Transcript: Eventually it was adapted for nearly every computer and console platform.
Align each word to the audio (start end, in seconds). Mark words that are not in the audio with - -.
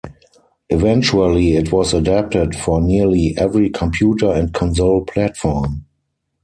Eventually 0.71 1.55
it 1.55 1.71
was 1.71 1.93
adapted 1.93 2.55
for 2.55 2.81
nearly 2.81 3.35
every 3.37 3.69
computer 3.69 4.31
and 4.33 4.51
console 4.51 5.05
platform. 5.05 5.85